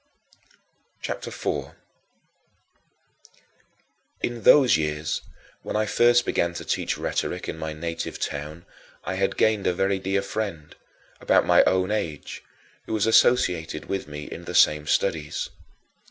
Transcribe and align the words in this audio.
CHAPTER 1.03 1.27
IV 1.29 1.35
7. 1.43 1.71
In 4.23 4.41
those 4.41 4.75
years, 4.75 5.21
when 5.61 5.75
I 5.75 5.85
first 5.85 6.25
began 6.25 6.55
to 6.55 6.65
teach 6.65 6.97
rhetoric 6.97 7.47
in 7.47 7.55
my 7.55 7.73
native 7.73 8.17
town, 8.17 8.65
I 9.03 9.13
had 9.13 9.37
gained 9.37 9.67
a 9.67 9.75
very 9.75 9.99
dear 9.99 10.23
friend, 10.23 10.75
about 11.19 11.45
my 11.45 11.63
own 11.65 11.91
age, 11.91 12.41
who 12.87 12.93
was 12.93 13.05
associated 13.05 13.85
with 13.85 14.07
me 14.07 14.23
in 14.23 14.45
the 14.45 14.55
same 14.55 14.87
studies. 14.87 15.51